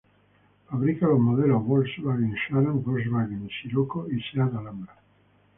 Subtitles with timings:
[0.67, 4.95] Fabrica los modelos Volkswagen Sharan, Volkswagen Scirocco y Seat Alhambra.